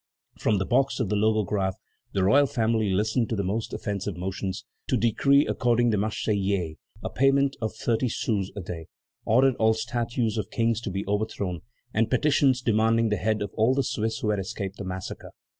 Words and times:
From 0.39 0.57
the 0.57 0.65
box 0.65 0.99
of 0.99 1.09
the 1.09 1.15
Logographe 1.15 1.75
the 2.13 2.23
royal 2.23 2.47
family 2.47 2.89
listened 2.89 3.29
to 3.29 3.35
the 3.35 3.43
most 3.43 3.71
offensive 3.71 4.17
motions; 4.17 4.65
to 4.87 4.97
decrees 4.97 5.45
according 5.47 5.91
the 5.91 5.97
Marseillais 5.97 6.77
a 7.03 7.09
payment 7.11 7.55
of 7.61 7.75
thirty 7.75 8.09
sous 8.09 8.49
a 8.55 8.61
day, 8.61 8.87
ordering 9.25 9.57
all 9.57 9.75
statues 9.75 10.39
of 10.39 10.49
kings 10.49 10.81
to 10.81 10.89
be 10.89 11.05
overthrown, 11.07 11.59
and 11.93 12.09
petitions 12.09 12.63
demanding 12.63 13.09
the 13.09 13.15
heads 13.17 13.43
of 13.43 13.51
all 13.53 13.75
the 13.75 13.83
Swiss 13.83 14.17
who 14.21 14.31
had 14.31 14.39
escaped 14.39 14.77
the 14.77 14.83
massacre. 14.85 15.29